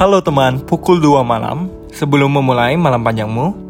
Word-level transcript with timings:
Halo 0.00 0.24
teman, 0.24 0.64
pukul 0.64 0.96
2 0.96 1.20
malam. 1.20 1.68
Sebelum 1.92 2.32
memulai 2.32 2.72
malam 2.72 3.04
panjangmu, 3.04 3.69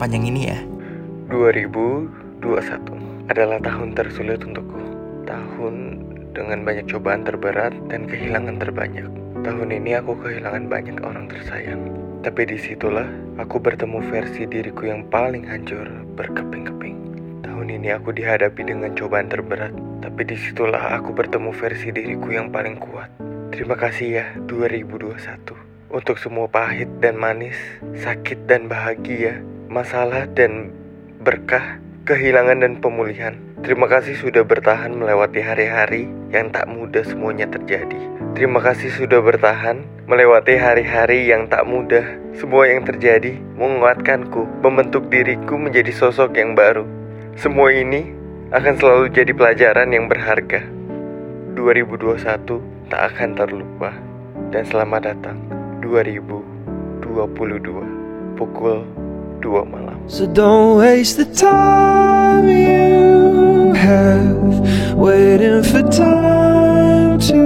panjang 0.00 0.32
ini 0.32 0.48
ya. 0.48 0.56
2021 1.28 2.40
adalah 3.28 3.60
tahun 3.60 3.92
tersulit 3.92 4.40
untukku. 4.40 4.80
Tahun 5.28 5.74
dengan 6.32 6.64
banyak 6.64 6.88
cobaan 6.88 7.28
terberat 7.28 7.76
dan 7.92 8.08
kehilangan 8.08 8.56
terbanyak. 8.56 9.04
Tahun 9.44 9.68
ini 9.68 10.00
aku 10.00 10.16
kehilangan 10.16 10.72
banyak 10.72 10.96
orang 11.04 11.28
tersayang. 11.28 11.92
Tapi 12.24 12.48
di 12.48 12.56
situlah 12.56 13.04
aku 13.36 13.60
bertemu 13.60 14.00
versi 14.08 14.48
diriku 14.48 14.88
yang 14.88 15.04
paling 15.12 15.44
hancur 15.44 15.84
berkeping-keping. 16.16 16.96
Tahun 17.44 17.68
ini 17.68 17.92
aku 17.92 18.16
dihadapi 18.16 18.64
dengan 18.64 18.96
cobaan 18.96 19.28
terberat. 19.28 19.76
Tapi 20.00 20.22
di 20.24 20.36
situlah 20.40 20.96
aku 20.96 21.12
bertemu 21.12 21.52
versi 21.52 21.92
diriku 21.92 22.32
yang 22.32 22.48
paling 22.48 22.80
kuat. 22.80 23.12
Terima 23.52 23.76
kasih 23.76 24.08
ya 24.08 24.26
2021. 24.48 25.92
Untuk 25.92 26.16
semua 26.16 26.48
pahit 26.48 26.88
dan 27.04 27.18
manis, 27.18 27.58
sakit 27.98 28.46
dan 28.46 28.70
bahagia, 28.70 29.42
masalah 29.70 30.26
dan 30.34 30.74
berkah, 31.22 31.78
kehilangan 32.02 32.58
dan 32.58 32.82
pemulihan. 32.82 33.38
Terima 33.62 33.86
kasih 33.86 34.18
sudah 34.18 34.42
bertahan 34.42 34.98
melewati 34.98 35.38
hari-hari 35.38 36.10
yang 36.34 36.50
tak 36.50 36.66
mudah 36.66 37.06
semuanya 37.06 37.46
terjadi. 37.46 37.94
Terima 38.34 38.58
kasih 38.58 38.90
sudah 38.90 39.22
bertahan 39.22 39.86
melewati 40.10 40.58
hari-hari 40.58 41.30
yang 41.30 41.46
tak 41.46 41.62
mudah. 41.70 42.02
Semua 42.34 42.66
yang 42.66 42.82
terjadi 42.82 43.38
menguatkanku, 43.54 44.42
membentuk 44.58 45.06
diriku 45.06 45.54
menjadi 45.54 45.94
sosok 45.94 46.34
yang 46.34 46.58
baru. 46.58 46.82
Semua 47.38 47.70
ini 47.70 48.10
akan 48.50 48.74
selalu 48.74 49.14
jadi 49.14 49.30
pelajaran 49.30 49.94
yang 49.94 50.10
berharga. 50.10 50.66
2021 51.54 52.90
tak 52.90 53.02
akan 53.14 53.38
terlupa. 53.38 53.94
Dan 54.50 54.66
selamat 54.66 55.14
datang 55.14 55.38
2022 55.78 57.06
pukul 58.34 58.82
2 59.40 59.64
malam. 59.66 59.96
So 60.06 60.28
don't 60.28 60.78
waste 60.78 61.16
the 61.16 61.26
time 61.26 62.46
you 62.46 63.72
have 63.74 64.60
waiting 64.94 65.64
for 65.64 65.82
time 65.88 67.16
to 67.32 67.40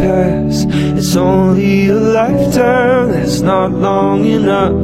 pass. 0.00 0.64
It's 0.96 1.12
only 1.14 1.92
a 1.92 1.96
lifetime 1.96 3.12
that's 3.12 3.44
not 3.44 3.70
long 3.76 4.24
enough. 4.24 4.74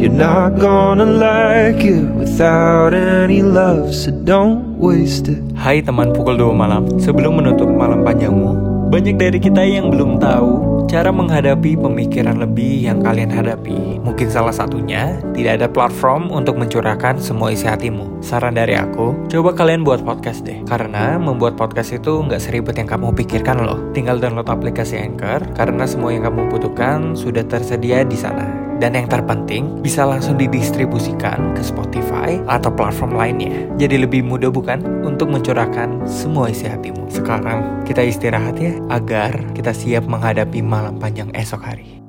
You're 0.00 0.12
not 0.12 0.60
gonna 0.60 1.08
like 1.08 1.80
it 1.80 2.04
without 2.16 2.92
any 2.92 3.40
love, 3.40 3.96
so 3.96 4.12
don't 4.12 4.76
waste 4.76 5.32
it. 5.32 5.40
Hai 5.56 5.80
teman 5.80 6.12
pukul 6.12 6.36
2 6.36 6.52
malam, 6.52 6.88
sebelum 7.00 7.40
menutup 7.40 7.68
malam 7.72 8.04
panjangmu, 8.04 8.73
banyak 8.94 9.18
dari 9.18 9.42
kita 9.42 9.58
yang 9.66 9.90
belum 9.90 10.22
tahu 10.22 10.86
cara 10.86 11.10
menghadapi 11.10 11.74
pemikiran 11.74 12.38
lebih 12.38 12.86
yang 12.86 13.02
kalian 13.02 13.26
hadapi. 13.26 13.98
Mungkin 13.98 14.30
salah 14.30 14.54
satunya, 14.54 15.18
tidak 15.34 15.58
ada 15.58 15.66
platform 15.66 16.30
untuk 16.30 16.54
mencurahkan 16.54 17.18
semua 17.18 17.50
isi 17.50 17.66
hatimu. 17.66 18.22
Saran 18.22 18.54
dari 18.54 18.78
aku, 18.78 19.26
coba 19.26 19.50
kalian 19.50 19.82
buat 19.82 20.06
podcast 20.06 20.46
deh. 20.46 20.62
Karena 20.70 21.18
membuat 21.18 21.58
podcast 21.58 21.90
itu 21.90 22.22
nggak 22.22 22.38
seribet 22.38 22.78
yang 22.78 22.86
kamu 22.86 23.10
pikirkan 23.18 23.66
loh. 23.66 23.82
Tinggal 23.90 24.22
download 24.22 24.46
aplikasi 24.46 24.94
Anchor, 24.94 25.42
karena 25.58 25.90
semua 25.90 26.14
yang 26.14 26.30
kamu 26.30 26.54
butuhkan 26.54 27.18
sudah 27.18 27.42
tersedia 27.42 28.06
di 28.06 28.14
sana. 28.14 28.63
Dan 28.82 28.98
yang 28.98 29.08
terpenting, 29.08 29.80
bisa 29.80 30.04
langsung 30.04 30.36
didistribusikan 30.36 31.54
ke 31.56 31.62
Spotify 31.64 32.36
atau 32.50 32.68
platform 32.68 33.16
lainnya. 33.16 33.70
Jadi 33.80 34.04
lebih 34.04 34.26
mudah 34.26 34.52
bukan 34.52 34.82
untuk 35.06 35.32
mencurahkan 35.32 36.04
semua 36.04 36.52
isi 36.52 36.68
hatimu. 36.68 37.08
Sekarang 37.08 37.82
kita 37.88 38.04
istirahat 38.04 38.60
ya, 38.60 38.76
agar 38.92 39.34
kita 39.56 39.72
siap 39.72 40.04
menghadapi 40.04 40.60
malam 40.60 41.00
panjang 41.00 41.32
esok 41.32 41.62
hari. 41.64 42.03